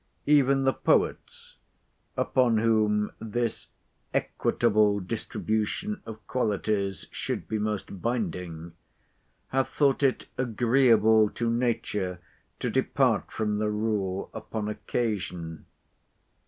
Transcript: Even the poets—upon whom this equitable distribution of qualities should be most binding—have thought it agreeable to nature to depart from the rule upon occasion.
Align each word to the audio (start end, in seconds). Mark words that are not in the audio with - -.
Even 0.25 0.63
the 0.63 0.73
poets—upon 0.73 2.57
whom 2.57 3.11
this 3.19 3.67
equitable 4.15 4.99
distribution 4.99 6.01
of 6.07 6.25
qualities 6.25 7.05
should 7.11 7.47
be 7.47 7.59
most 7.59 8.01
binding—have 8.01 9.69
thought 9.69 10.01
it 10.01 10.25
agreeable 10.39 11.29
to 11.29 11.51
nature 11.51 12.17
to 12.59 12.71
depart 12.71 13.31
from 13.31 13.59
the 13.59 13.69
rule 13.69 14.31
upon 14.33 14.67
occasion. 14.67 15.67